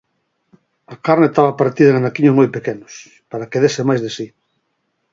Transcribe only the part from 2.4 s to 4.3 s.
pequenos, para que dese máis de si.